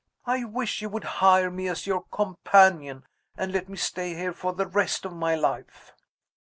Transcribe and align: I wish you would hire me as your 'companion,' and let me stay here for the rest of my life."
I 0.25 0.45
wish 0.45 0.81
you 0.81 0.89
would 0.89 1.03
hire 1.03 1.51
me 1.51 1.67
as 1.67 1.85
your 1.85 2.05
'companion,' 2.05 3.05
and 3.37 3.51
let 3.51 3.69
me 3.69 3.77
stay 3.77 4.15
here 4.15 4.33
for 4.33 4.51
the 4.51 4.65
rest 4.65 5.05
of 5.05 5.13
my 5.13 5.35
life." 5.35 5.91